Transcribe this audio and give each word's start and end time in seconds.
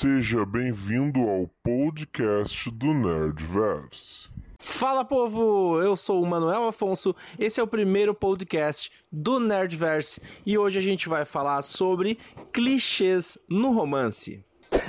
Seja 0.00 0.46
bem-vindo 0.46 1.28
ao 1.28 1.50
podcast 1.60 2.70
do 2.70 2.94
Nerdverse. 2.94 4.30
Fala 4.56 5.04
povo, 5.04 5.82
eu 5.82 5.96
sou 5.96 6.22
o 6.22 6.26
Manuel 6.26 6.68
Afonso, 6.68 7.16
esse 7.36 7.58
é 7.58 7.62
o 7.64 7.66
primeiro 7.66 8.14
podcast 8.14 8.92
do 9.10 9.40
Nerdverse 9.40 10.20
e 10.46 10.56
hoje 10.56 10.78
a 10.78 10.82
gente 10.82 11.08
vai 11.08 11.24
falar 11.24 11.62
sobre 11.62 12.16
clichês 12.52 13.36
no 13.48 13.72
romance. 13.72 14.40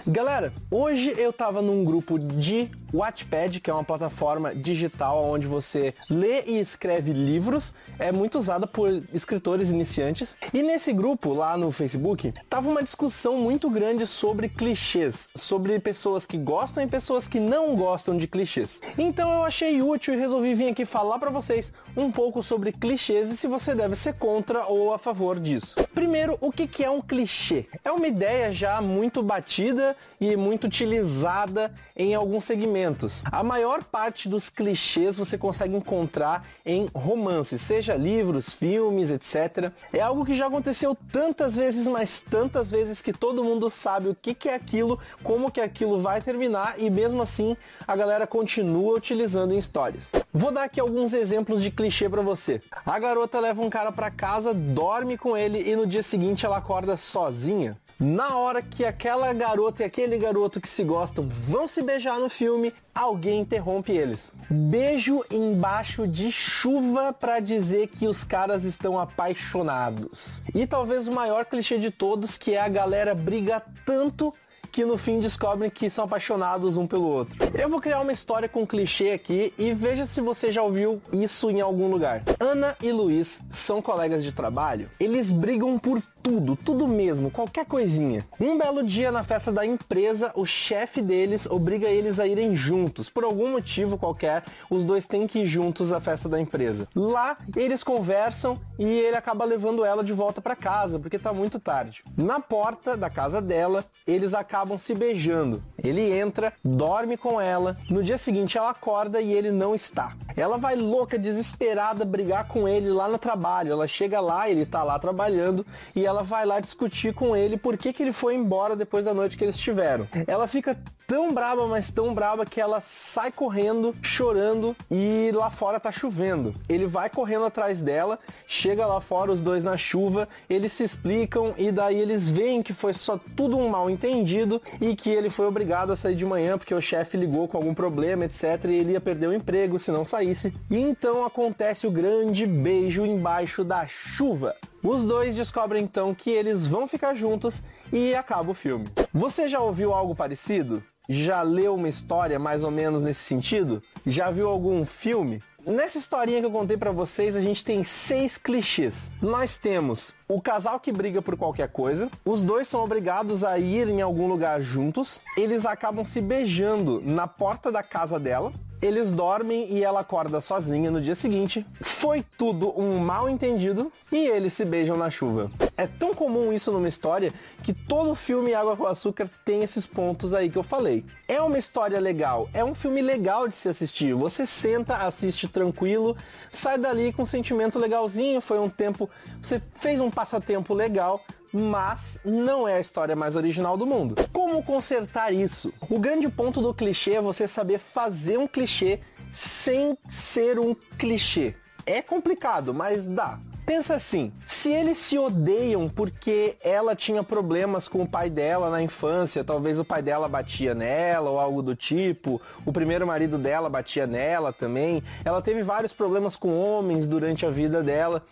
Galera, 0.06 0.54
hoje 0.70 1.12
eu 1.18 1.34
tava 1.34 1.60
num 1.60 1.84
grupo 1.84 2.20
de 2.20 2.70
Wattpad, 2.94 3.60
que 3.60 3.70
é 3.70 3.74
uma 3.74 3.84
plataforma 3.84 4.54
digital 4.56 5.24
onde 5.24 5.48
você 5.48 5.94
lê 6.10 6.44
e 6.46 6.60
escreve 6.60 7.14
livros, 7.14 7.74
é 7.98 8.12
muito 8.12 8.38
usada 8.38 8.66
por 8.66 8.90
escritores 9.14 9.70
iniciantes. 9.70 10.36
E 10.54 10.64
nesse 10.64 10.92
grupo 10.94 11.34
lá 11.34 11.58
no 11.58 11.72
Facebook, 11.72 12.34
tava 12.50 12.70
uma 12.70 12.84
discussão 12.84 13.38
muito 13.38 13.70
grande 13.70 14.08
sobre 14.08 14.50
clichês, 14.50 15.30
sobre 15.36 15.80
pessoas 15.80 16.26
que 16.26 16.38
gostam 16.38 16.84
e 16.84 16.88
pessoas 16.88 17.28
que 17.28 17.40
não 17.40 17.76
gostam 17.76 18.18
de 18.18 18.28
clichês. 18.28 18.82
Então 18.98 19.32
eu 19.32 19.44
achei 19.44 19.82
útil 19.82 20.14
e 20.14 20.18
resolvi 20.18 20.54
vir 20.54 20.70
aqui 20.70 20.86
falar 20.86 21.20
para 21.20 21.30
vocês 21.30 21.72
um 21.96 22.12
pouco 22.12 22.42
sobre 22.42 22.72
clichês 22.72 23.30
e 23.30 23.38
se 23.38 23.48
você 23.48 23.76
deve 23.76 23.96
ser 23.96 24.14
contra 24.14 24.66
ou 24.66 24.94
a 24.94 24.98
favor 24.98 25.40
disso. 25.40 25.76
Primeiro, 25.94 26.38
o 26.42 26.52
que 26.52 26.84
é 26.84 26.90
um 26.90 27.02
clichê? 27.02 27.66
É 27.84 27.92
uma 27.92 28.08
ideia 28.08 28.52
já 28.52 28.82
muito 28.82 29.22
batida 29.22 29.96
e 30.20 30.36
muito 30.36 30.66
utilizada 30.66 31.74
em 31.96 32.16
alguns 32.16 32.46
segmentos. 32.46 32.79
A 33.26 33.44
maior 33.44 33.84
parte 33.84 34.30
dos 34.30 34.50
clichês 34.50 35.18
você 35.18 35.38
consegue 35.38 35.76
encontrar 35.76 36.46
em 36.66 36.88
romances, 36.94 37.62
seja 37.62 37.96
livros, 37.96 38.52
filmes, 38.52 39.12
etc. 39.12 39.72
É 39.92 40.00
algo 40.00 40.26
que 40.26 40.34
já 40.34 40.48
aconteceu 40.48 40.96
tantas 41.12 41.56
vezes, 41.56 41.88
mas 41.88 42.22
tantas 42.22 42.70
vezes 42.72 43.02
que 43.02 43.12
todo 43.14 43.44
mundo 43.44 43.70
sabe 43.70 44.10
o 44.10 44.16
que, 44.16 44.34
que 44.34 44.50
é 44.50 44.56
aquilo, 44.56 45.00
como 45.24 45.52
que 45.52 45.62
aquilo 45.62 46.00
vai 46.00 46.22
terminar 46.22 46.76
e 46.78 46.90
mesmo 46.90 47.22
assim 47.22 47.56
a 47.88 47.96
galera 47.96 48.26
continua 48.26 48.96
utilizando 48.96 49.54
em 49.54 49.58
histórias. 49.58 50.10
Vou 50.34 50.52
dar 50.52 50.64
aqui 50.64 50.80
alguns 50.80 51.14
exemplos 51.14 51.62
de 51.62 51.72
clichê 51.72 52.08
para 52.08 52.22
você. 52.22 52.62
A 52.86 53.00
garota 53.00 53.40
leva 53.40 53.62
um 53.62 53.70
cara 53.70 53.92
para 53.92 54.12
casa, 54.12 54.54
dorme 54.54 55.18
com 55.18 55.36
ele 55.36 55.70
e 55.70 55.76
no 55.76 55.88
dia 55.88 56.04
seguinte 56.04 56.46
ela 56.46 56.58
acorda 56.58 56.96
sozinha. 56.96 57.78
Na 58.00 58.38
hora 58.38 58.62
que 58.62 58.86
aquela 58.86 59.34
garota 59.34 59.84
e 59.84 59.86
aquele 59.86 60.18
garoto 60.18 60.62
que 60.62 60.70
se 60.70 60.86
gostam 60.86 61.28
vão 61.28 61.68
se 61.68 61.82
beijar 61.82 62.18
no 62.18 62.30
filme, 62.30 62.74
alguém 62.96 63.42
interrompe 63.42 63.92
eles. 63.92 64.32
Beijo 64.50 65.22
embaixo 65.30 66.08
de 66.08 66.32
chuva 66.32 67.12
para 67.12 67.42
dizer 67.42 67.88
que 67.88 68.08
os 68.08 68.24
caras 68.24 68.64
estão 68.64 68.98
apaixonados. 68.98 70.42
E 70.56 70.66
talvez 70.66 71.10
o 71.10 71.12
maior 71.12 71.44
clichê 71.44 71.78
de 71.78 71.92
todos, 71.92 72.38
que 72.38 72.54
é 72.54 72.62
a 72.62 72.70
galera 72.70 73.14
briga 73.14 73.62
tanto 73.86 74.34
que 74.72 74.86
no 74.86 74.98
fim 74.98 75.20
descobrem 75.20 75.70
que 75.70 75.90
são 75.90 76.06
apaixonados 76.06 76.78
um 76.78 76.88
pelo 76.88 77.08
outro. 77.08 77.36
Eu 77.54 77.70
vou 77.70 77.82
criar 77.82 78.00
uma 78.00 78.12
história 78.12 78.48
com 78.48 78.66
clichê 78.66 79.12
aqui 79.12 79.54
e 79.58 79.74
veja 79.74 80.06
se 80.06 80.22
você 80.22 80.52
já 80.52 80.62
ouviu 80.62 81.02
isso 81.12 81.50
em 81.50 81.60
algum 81.60 81.90
lugar. 81.90 82.24
Ana 82.40 82.78
e 82.82 82.92
Luiz 82.92 83.42
são 83.50 83.82
colegas 83.82 84.24
de 84.24 84.32
trabalho. 84.32 84.90
Eles 85.00 85.32
brigam 85.32 85.78
por 85.78 86.02
tudo, 86.22 86.56
tudo 86.56 86.88
mesmo, 86.88 87.32
qualquer 87.32 87.66
coisinha. 87.66 88.26
Um 88.40 88.58
belo 88.58 88.84
dia 88.84 89.12
na 89.12 89.24
festa 89.24 89.52
da 89.52 89.66
empresa, 89.66 90.32
o 90.36 90.46
chefe 90.46 91.02
deles 91.02 91.46
obriga 91.46 91.88
eles 91.88 92.20
a 92.20 92.28
irem 92.28 92.56
juntos. 92.56 93.10
Por 93.10 93.24
algum 93.24 93.52
motivo 93.52 93.98
qualquer, 93.98 94.44
os 94.70 94.86
dois 94.86 95.06
têm 95.06 95.28
que 95.28 95.40
ir 95.40 95.46
juntos 95.46 95.92
à 95.92 96.00
festa 96.00 96.30
da 96.30 96.40
empresa. 96.40 96.88
Lá, 96.96 97.38
eles 97.56 97.84
conversam 97.84 98.60
e 98.78 98.86
ele 98.86 99.16
acaba 99.16 99.46
levando 99.46 99.84
ela 99.84 100.04
de 100.04 100.14
volta 100.14 100.42
para 100.42 100.56
casa, 100.56 101.00
porque 101.00 101.18
tá 101.18 101.34
muito 101.34 101.60
tarde. 101.60 102.04
Na 102.18 102.40
porta 102.40 102.96
da 102.96 103.10
casa 103.10 103.42
dela, 103.42 103.86
eles 104.06 104.34
acabam 104.34 104.78
se 104.78 104.94
beijando. 104.94 105.64
Ele 105.84 106.18
entra, 106.18 106.54
dorme 106.64 107.18
com 107.18 107.40
ela. 107.40 107.78
No 107.90 108.04
dia 108.04 108.18
seguinte 108.18 108.58
ela 108.58 108.72
acorda 108.72 109.22
e 109.22 109.34
ele 109.34 109.52
não 109.52 109.76
está. 109.76 110.14
Ela 110.36 110.58
vai 110.58 110.76
louca, 110.76 111.18
desesperada, 111.18 112.06
brigar 112.06 112.48
com 112.48 112.68
ele 112.68 112.90
lá 112.90 113.08
no 113.08 113.18
trabalho. 113.18 113.72
Ela 113.72 113.88
chega 113.88 114.20
lá, 114.20 114.50
ele 114.50 114.66
tá 114.66 114.84
lá 114.84 114.98
trabalhando 115.00 115.66
e 115.96 116.06
ela 116.06 116.24
vai 116.24 116.46
lá 116.46 116.60
discutir 116.60 117.14
com 117.14 117.36
ele 117.36 117.58
por 117.58 117.78
que, 117.78 117.94
que 117.94 118.04
ele 118.04 118.14
foi 118.14 118.36
embora 118.36 118.76
depois 118.76 119.06
da 119.06 119.14
noite 119.14 119.38
que 119.38 119.44
eles 119.44 119.58
tiveram. 119.58 120.08
Ela 120.28 120.48
fica 120.48 120.78
tão 121.10 121.34
braba, 121.34 121.66
mas 121.66 121.90
tão 121.90 122.14
braba 122.14 122.46
que 122.46 122.62
ela 122.62 122.80
sai 122.80 123.32
correndo, 123.32 123.96
chorando 124.00 124.76
e 124.92 125.32
lá 125.34 125.50
fora 125.50 125.80
tá 125.80 125.92
chovendo. 125.92 126.54
Ele 126.70 126.86
vai 126.86 127.10
correndo 127.10 127.46
atrás 127.46 127.82
dela, 127.82 128.20
chega 128.46 128.86
lá 128.86 129.02
fora 129.02 129.32
os 129.32 129.42
dois 129.42 129.64
na 129.64 129.76
chuva, 129.76 130.30
eles 130.48 130.72
se 130.72 130.84
explicam 130.84 131.56
e 131.58 131.72
daí 131.72 132.00
eles 132.00 132.30
veem 132.30 132.62
que 132.62 132.76
foi 132.76 132.94
só 132.94 133.20
tudo 133.36 133.58
um 133.58 133.68
mal 133.70 133.90
entendido 133.90 134.62
e 134.80 134.96
que 134.96 135.10
ele 135.10 135.32
foi 135.32 135.48
obrigado 135.48 135.92
a 135.92 135.96
sair 135.96 136.16
de 136.16 136.28
manhã 136.28 136.60
porque 136.60 136.76
o 136.76 136.82
chefe 136.82 137.18
ligou 137.18 137.48
com 137.48 137.58
algum 137.58 137.74
problema, 137.74 138.26
etc, 138.26 138.66
e 138.66 138.76
ele 138.76 138.92
ia 138.92 139.02
perder 139.02 139.30
o 139.30 139.34
emprego 139.34 139.80
se 139.80 139.90
não 139.90 140.06
saísse. 140.06 140.54
E 140.70 140.78
então 140.78 141.26
acontece 141.26 141.88
o 141.88 141.92
grande 141.92 142.46
beijo 142.46 143.04
embaixo 143.04 143.64
da 143.64 143.88
chuva. 143.88 144.56
Os 144.84 145.04
dois 145.04 145.36
descobrem 145.36 145.84
então 145.84 146.14
que 146.14 146.30
eles 146.30 146.68
vão 146.68 146.88
ficar 146.88 147.16
juntos 147.16 147.64
e 147.92 148.14
acaba 148.14 148.52
o 148.52 148.54
filme. 148.54 148.86
Você 149.14 149.48
já 149.48 149.60
ouviu 149.60 149.92
algo 149.92 150.14
parecido? 150.14 150.84
Já 151.10 151.42
leu 151.42 151.74
uma 151.74 151.90
história 151.90 152.38
mais 152.38 152.64
ou 152.64 152.70
menos 152.70 153.02
nesse 153.02 153.22
sentido? 153.22 153.82
Já 154.06 154.30
viu 154.30 154.48
algum 154.48 154.86
filme? 154.86 155.42
Nessa 155.66 155.98
historinha 155.98 156.40
que 156.40 156.46
eu 156.46 156.52
contei 156.52 156.78
para 156.78 156.92
vocês, 156.92 157.36
a 157.36 157.42
gente 157.42 157.64
tem 157.64 157.84
seis 157.84 158.38
clichês. 158.38 159.10
Nós 159.20 159.58
temos 159.58 160.14
o 160.28 160.40
casal 160.40 160.80
que 160.80 160.92
briga 160.92 161.24
por 161.24 161.36
qualquer 161.36 161.70
coisa, 161.70 162.08
os 162.24 162.46
dois 162.46 162.68
são 162.68 162.84
obrigados 162.84 163.44
a 163.44 163.58
ir 163.58 163.88
em 163.90 164.00
algum 164.00 164.28
lugar 164.28 164.62
juntos, 164.62 165.20
eles 165.36 165.66
acabam 165.66 166.06
se 166.06 166.22
beijando 166.22 167.02
na 167.04 167.28
porta 167.28 167.72
da 167.72 167.82
casa 167.82 168.20
dela, 168.20 168.54
eles 168.80 169.10
dormem 169.10 169.74
e 169.74 169.84
ela 169.84 170.02
acorda 170.02 170.40
sozinha 170.40 170.92
no 170.92 171.02
dia 171.02 171.16
seguinte. 171.16 171.66
Foi 171.82 172.24
tudo 172.38 172.80
um 172.80 173.00
mal 173.00 173.28
entendido 173.28 173.92
e 174.12 174.28
eles 174.28 174.54
se 174.54 174.64
beijam 174.64 174.96
na 174.96 175.10
chuva. 175.10 175.52
É 175.80 175.88
tão 175.88 176.14
comum 176.14 176.52
isso 176.52 176.74
numa 176.74 176.90
história 176.90 177.32
que 177.64 177.74
todo 177.74 178.14
filme 178.14 178.54
Água 178.54 178.76
com 178.76 178.86
Açúcar 178.86 179.30
tem 179.46 179.64
esses 179.64 179.88
pontos 179.88 180.34
aí 180.34 180.50
que 180.50 180.58
eu 180.58 180.64
falei. 180.64 181.06
É 181.26 181.42
uma 181.42 181.58
história 181.58 181.98
legal, 182.02 182.50
é 182.54 182.62
um 182.66 182.76
filme 182.76 183.02
legal 183.02 183.48
de 183.48 183.56
se 183.56 183.70
assistir. 183.70 184.14
Você 184.14 184.46
senta, 184.46 184.98
assiste 184.98 185.48
tranquilo, 185.48 186.18
sai 186.52 186.78
dali 186.78 187.14
com 187.14 187.24
um 187.24 187.26
sentimento 187.26 187.80
legalzinho. 187.80 188.42
Foi 188.42 188.60
um 188.60 188.68
tempo, 188.68 189.10
você 189.42 189.62
fez 189.76 190.02
um 190.02 190.12
passatempo 190.12 190.74
legal, 190.74 191.24
mas 191.54 192.20
não 192.26 192.68
é 192.68 192.76
a 192.76 192.82
história 192.82 193.16
mais 193.16 193.38
original 193.38 193.78
do 193.78 193.88
mundo. 193.88 194.16
Como 194.34 194.62
consertar 194.62 195.34
isso? 195.34 195.72
O 195.90 195.98
grande 195.98 196.28
ponto 196.28 196.60
do 196.60 196.74
clichê 196.74 197.12
é 197.12 197.22
você 197.22 197.48
saber 197.48 197.80
fazer 197.80 198.38
um 198.38 198.50
clichê 198.50 199.00
sem 199.32 199.98
ser 200.10 200.60
um 200.60 200.76
clichê. 200.98 201.56
É 201.86 202.02
complicado, 202.02 202.74
mas 202.74 203.08
dá. 203.08 203.40
Pensa 203.70 203.94
assim, 203.94 204.34
se 204.48 204.72
eles 204.74 204.98
se 204.98 205.16
odeiam 205.16 205.88
porque 205.88 206.58
ela 206.60 206.96
tinha 206.96 207.22
problemas 207.22 207.88
com 207.88 208.02
o 208.02 208.10
pai 208.10 208.28
dela 208.28 208.68
na 208.68 208.82
infância, 208.82 209.44
talvez 209.44 209.80
o 209.80 209.86
pai 209.86 210.02
dela 210.02 210.28
batia 210.28 210.74
nela 210.74 211.30
ou 211.30 211.40
algo 211.40 211.62
do 211.62 211.76
tipo, 211.76 212.42
o 212.66 212.74
primeiro 212.74 213.06
marido 213.06 213.38
dela 213.38 213.70
batia 213.70 214.08
nela 214.08 214.52
também, 214.52 215.04
ela 215.24 215.40
teve 215.40 215.62
vários 215.62 215.94
problemas 215.94 216.36
com 216.36 216.60
homens 216.60 217.06
durante 217.06 217.46
a 217.46 217.52
vida 217.52 217.84
dela. 217.84 218.24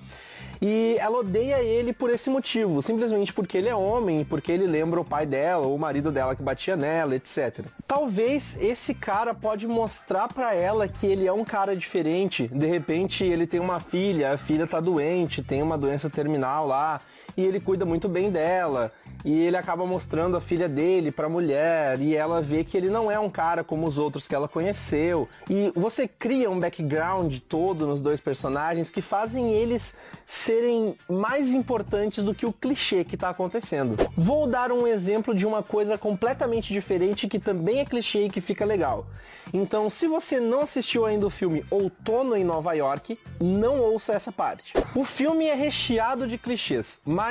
E 0.61 0.95
ela 0.99 1.19
odeia 1.19 1.61
ele 1.61 1.93
por 1.93 2.09
esse 2.09 2.29
motivo, 2.29 2.81
simplesmente 2.81 3.33
porque 3.33 3.57
ele 3.57 3.69
é 3.69 3.75
homem, 3.75 4.25
porque 4.25 4.51
ele 4.51 4.65
lembra 4.65 4.99
o 4.99 5.05
pai 5.05 5.25
dela 5.25 5.67
ou 5.67 5.75
o 5.75 5.79
marido 5.79 6.11
dela 6.11 6.35
que 6.35 6.41
batia 6.41 6.75
nela, 6.75 7.15
etc. 7.15 7.65
Talvez 7.87 8.57
esse 8.59 8.93
cara 8.93 9.33
pode 9.33 9.67
mostrar 9.67 10.27
para 10.27 10.53
ela 10.53 10.87
que 10.87 11.05
ele 11.05 11.27
é 11.27 11.33
um 11.33 11.43
cara 11.43 11.75
diferente. 11.75 12.47
De 12.47 12.67
repente 12.67 13.23
ele 13.23 13.45
tem 13.45 13.59
uma 13.59 13.79
filha, 13.79 14.33
a 14.33 14.37
filha 14.37 14.67
tá 14.67 14.79
doente, 14.79 15.43
tem 15.43 15.61
uma 15.61 15.77
doença 15.77 16.09
terminal 16.09 16.67
lá, 16.67 17.01
e 17.37 17.45
ele 17.45 17.59
cuida 17.59 17.85
muito 17.85 18.09
bem 18.09 18.31
dela. 18.31 18.91
E 19.23 19.39
ele 19.39 19.57
acaba 19.57 19.85
mostrando 19.85 20.37
a 20.37 20.41
filha 20.41 20.67
dele 20.67 21.11
pra 21.11 21.27
mulher 21.29 21.99
e 22.01 22.15
ela 22.15 22.41
vê 22.41 22.63
que 22.63 22.77
ele 22.77 22.89
não 22.89 23.11
é 23.11 23.19
um 23.19 23.29
cara 23.29 23.63
como 23.63 23.85
os 23.85 23.97
outros 23.97 24.27
que 24.27 24.33
ela 24.33 24.47
conheceu. 24.47 25.27
E 25.49 25.71
você 25.75 26.07
cria 26.07 26.49
um 26.49 26.59
background 26.59 27.37
todo 27.47 27.85
nos 27.85 28.01
dois 28.01 28.19
personagens 28.19 28.89
que 28.89 29.01
fazem 29.01 29.51
eles 29.51 29.93
serem 30.25 30.95
mais 31.09 31.53
importantes 31.53 32.23
do 32.23 32.33
que 32.33 32.45
o 32.45 32.53
clichê 32.53 33.03
que 33.03 33.17
tá 33.17 33.29
acontecendo. 33.29 33.95
Vou 34.15 34.47
dar 34.47 34.71
um 34.71 34.87
exemplo 34.87 35.35
de 35.35 35.45
uma 35.45 35.61
coisa 35.61 35.97
completamente 35.97 36.71
diferente 36.71 37.27
que 37.27 37.39
também 37.39 37.79
é 37.79 37.85
clichê 37.85 38.25
e 38.25 38.29
que 38.29 38.41
fica 38.41 38.65
legal. 38.65 39.05
Então, 39.53 39.89
se 39.89 40.07
você 40.07 40.39
não 40.39 40.61
assistiu 40.61 41.05
ainda 41.05 41.25
o 41.25 41.29
filme 41.29 41.65
Outono 41.69 42.35
em 42.35 42.43
Nova 42.43 42.73
York, 42.73 43.17
não 43.39 43.79
ouça 43.79 44.13
essa 44.13 44.31
parte. 44.31 44.73
O 44.93 45.05
filme 45.05 45.45
é 45.45 45.53
recheado 45.53 46.27
de 46.27 46.37
clichês, 46.37 46.99
mas 47.05 47.26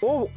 o 0.00 0.28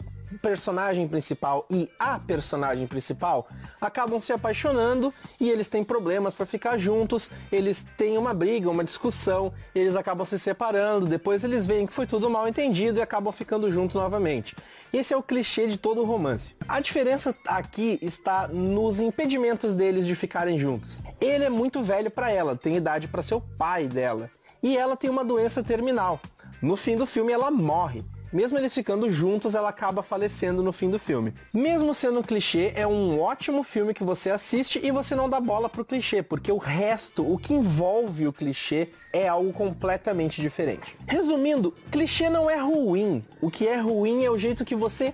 personagem 0.41 1.07
principal 1.07 1.65
e 1.69 1.89
a 1.99 2.19
personagem 2.19 2.87
principal 2.87 3.47
acabam 3.79 4.19
se 4.19 4.33
apaixonando 4.33 5.13
e 5.39 5.49
eles 5.49 5.67
têm 5.67 5.83
problemas 5.83 6.33
para 6.33 6.45
ficar 6.45 6.77
juntos, 6.77 7.29
eles 7.51 7.85
têm 7.97 8.17
uma 8.17 8.33
briga, 8.33 8.69
uma 8.69 8.83
discussão, 8.83 9.53
eles 9.73 9.95
acabam 9.95 10.25
se 10.25 10.37
separando, 10.39 11.05
depois 11.05 11.43
eles 11.43 11.65
veem 11.65 11.85
que 11.85 11.93
foi 11.93 12.07
tudo 12.07 12.29
mal 12.29 12.47
entendido 12.47 12.99
e 12.99 13.01
acabam 13.01 13.31
ficando 13.31 13.69
juntos 13.71 13.95
novamente. 13.95 14.55
Esse 14.91 15.13
é 15.13 15.17
o 15.17 15.23
clichê 15.23 15.67
de 15.67 15.77
todo 15.77 16.03
romance. 16.03 16.55
A 16.67 16.79
diferença 16.79 17.35
aqui 17.47 17.99
está 18.01 18.47
nos 18.47 18.99
impedimentos 18.99 19.75
deles 19.75 20.07
de 20.07 20.15
ficarem 20.15 20.57
juntos. 20.57 21.01
Ele 21.19 21.43
é 21.43 21.49
muito 21.49 21.83
velho 21.83 22.09
para 22.09 22.31
ela, 22.31 22.55
tem 22.55 22.75
idade 22.75 23.07
para 23.07 23.21
ser 23.21 23.35
o 23.35 23.41
pai 23.41 23.87
dela, 23.87 24.29
e 24.63 24.77
ela 24.77 24.95
tem 24.95 25.09
uma 25.09 25.23
doença 25.23 25.61
terminal. 25.61 26.19
No 26.61 26.75
fim 26.75 26.95
do 26.95 27.05
filme 27.05 27.31
ela 27.31 27.51
morre. 27.51 28.03
Mesmo 28.31 28.57
eles 28.57 28.73
ficando 28.73 29.09
juntos, 29.09 29.55
ela 29.55 29.69
acaba 29.69 30.03
falecendo 30.03 30.63
no 30.63 30.71
fim 30.71 30.89
do 30.89 30.99
filme. 30.99 31.33
Mesmo 31.53 31.93
sendo 31.93 32.19
um 32.19 32.23
clichê, 32.23 32.73
é 32.75 32.85
um 32.85 33.19
ótimo 33.19 33.63
filme 33.63 33.93
que 33.93 34.03
você 34.03 34.29
assiste 34.29 34.79
e 34.83 34.91
você 34.91 35.15
não 35.15 35.29
dá 35.29 35.39
bola 35.39 35.69
pro 35.69 35.85
clichê, 35.85 36.21
porque 36.21 36.51
o 36.51 36.57
resto, 36.57 37.29
o 37.29 37.37
que 37.37 37.53
envolve 37.53 38.27
o 38.27 38.33
clichê, 38.33 38.89
é 39.13 39.27
algo 39.27 39.51
completamente 39.53 40.41
diferente. 40.41 40.95
Resumindo, 41.07 41.73
clichê 41.91 42.29
não 42.29 42.49
é 42.49 42.57
ruim. 42.57 43.23
O 43.41 43.49
que 43.49 43.67
é 43.67 43.77
ruim 43.77 44.23
é 44.23 44.29
o 44.29 44.37
jeito 44.37 44.65
que 44.65 44.75
você 44.75 45.13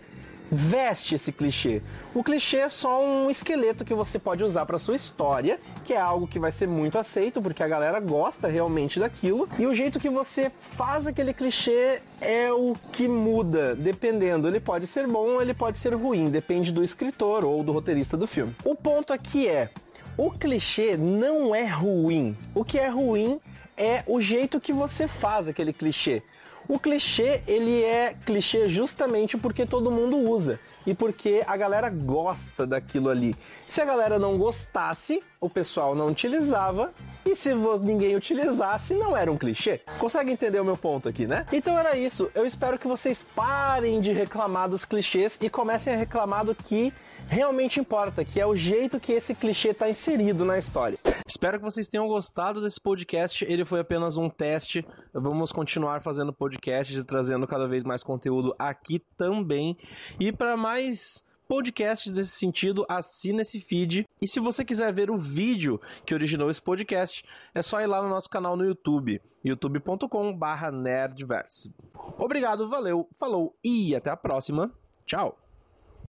veste 0.52 1.16
esse 1.16 1.32
clichê. 1.32 1.82
O 2.14 2.24
clichê 2.24 2.58
é 2.58 2.70
só 2.70 3.04
um 3.04 3.30
esqueleto 3.30 3.86
que 3.86 3.94
você 3.94 4.20
pode 4.20 4.44
usar 4.44 4.66
para 4.66 4.78
sua 4.78 4.96
história, 4.96 5.60
que 5.86 5.94
é 5.94 6.00
algo 6.00 6.28
que 6.28 6.40
vai 6.40 6.52
ser 6.52 6.68
muito 6.68 6.98
aceito 6.98 7.42
porque 7.42 7.64
a 7.64 7.68
galera 7.68 8.00
gosta 8.00 8.48
realmente 8.48 9.00
daquilo. 9.00 9.48
E 9.58 9.66
o 9.66 9.74
jeito 9.74 10.00
que 10.00 10.10
você 10.10 10.52
faz 10.60 11.08
aquele 11.08 11.34
clichê 11.34 12.02
é 12.20 12.52
o 12.52 12.74
que 12.92 13.08
muda, 13.08 13.76
dependendo. 13.76 14.48
Ele 14.48 14.60
pode 14.60 14.88
ser 14.88 15.08
bom 15.08 15.42
ele 15.42 15.54
pode 15.54 15.78
ser 15.78 15.94
ruim, 15.94 16.30
depende 16.30 16.72
do 16.72 16.84
escritor 16.84 17.46
ou 17.46 17.64
do 17.64 17.72
roteirista 17.72 18.18
do 18.18 18.28
filme. 18.28 18.56
O 18.66 18.76
ponto 18.76 19.14
aqui 19.14 19.48
é 19.48 19.70
o 20.18 20.30
clichê 20.32 20.98
não 20.98 21.56
é 21.56 21.66
ruim. 21.66 22.36
O 22.54 22.66
que 22.66 22.78
é 22.78 22.90
ruim 22.90 23.40
é 23.82 24.04
o 24.06 24.22
jeito 24.22 24.62
que 24.62 24.72
você 24.72 25.08
faz 25.08 25.50
aquele 25.50 25.74
clichê. 25.74 26.22
O 26.68 26.78
clichê, 26.80 27.42
ele 27.48 27.84
é 27.84 28.14
clichê 28.14 28.70
justamente 28.70 29.36
porque 29.36 29.66
todo 29.66 29.90
mundo 29.90 30.16
usa 30.18 30.60
e 30.86 30.94
porque 30.94 31.44
a 31.48 31.58
galera 31.58 31.90
gosta 31.90 32.68
daquilo 32.68 33.10
ali. 33.10 33.36
Se 33.68 33.82
a 33.82 33.86
galera 33.86 34.20
não 34.20 34.38
gostasse, 34.38 35.24
o 35.40 35.50
pessoal 35.50 35.96
não 35.96 36.06
utilizava 36.06 36.94
e 37.26 37.36
se 37.36 37.56
ninguém 37.82 38.16
utilizasse, 38.16 38.94
não 38.94 39.18
era 39.18 39.32
um 39.32 39.38
clichê. 39.38 39.82
Consegue 39.98 40.32
entender 40.32 40.60
o 40.60 40.66
meu 40.66 40.78
ponto 40.78 41.10
aqui, 41.10 41.26
né? 41.26 41.48
Então 41.52 41.78
era 41.78 41.98
isso. 41.98 42.30
Eu 42.36 42.46
espero 42.46 42.78
que 42.78 42.88
vocês 42.88 43.26
parem 43.36 44.00
de 44.00 44.14
reclamar 44.14 44.70
dos 44.70 44.86
clichês 44.86 45.40
e 45.42 45.50
comecem 45.50 45.92
a 45.92 45.98
reclamar 45.98 46.46
do 46.46 46.54
que 46.54 46.94
realmente 47.32 47.80
importa, 47.80 48.24
que 48.26 48.42
é 48.42 48.46
o 48.46 48.58
jeito 48.58 49.00
que 49.00 49.14
esse 49.14 49.34
clichê 49.34 49.70
está 49.70 49.90
inserido 49.90 50.44
na 50.44 50.58
história. 50.58 51.00
Espero 51.26 51.58
que 51.58 51.64
vocês 51.64 51.88
tenham 51.88 52.06
gostado 52.06 52.62
desse 52.62 52.78
podcast. 52.80 53.46
Ele 53.46 53.64
foi 53.64 53.80
apenas 53.80 54.18
um 54.18 54.30
teste. 54.30 54.86
Vamos 55.14 55.54
continuar 55.54 56.02
fazendo 56.02 56.34
podcasts 56.34 56.98
e 56.98 57.06
trazendo 57.06 57.48
cada 57.48 57.70
vez 57.70 57.86
mais 57.86 58.04
conteúdo 58.04 58.54
aqui 58.60 59.00
também. 59.16 59.78
E 60.20 60.34
para 60.34 60.58
mais 60.58 61.24
podcasts 61.48 62.12
desse 62.12 62.32
sentido, 62.32 62.86
assina 62.90 63.44
esse 63.44 63.62
feed. 63.62 64.06
E 64.22 64.28
se 64.28 64.42
você 64.42 64.66
quiser 64.66 64.92
ver 64.92 65.10
o 65.10 65.16
vídeo 65.16 65.80
que 66.06 66.14
originou 66.14 66.50
esse 66.50 66.62
podcast, 66.62 67.24
é 67.56 67.62
só 67.62 67.80
ir 67.80 67.88
lá 67.88 68.04
no 68.04 68.10
nosso 68.10 68.30
canal 68.30 68.58
no 68.58 68.66
YouTube, 68.66 69.22
youtube.com/nerdverse. 69.44 71.74
Obrigado, 72.18 72.68
valeu, 72.68 73.08
falou 73.18 73.56
e 73.64 73.96
até 73.96 74.10
a 74.10 74.18
próxima. 74.18 74.70
Tchau. 75.06 75.38